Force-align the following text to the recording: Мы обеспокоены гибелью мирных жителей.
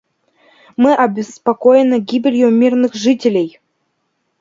Мы 0.77 0.95
обеспокоены 0.95 1.99
гибелью 1.99 2.49
мирных 2.49 2.95
жителей. 2.95 3.59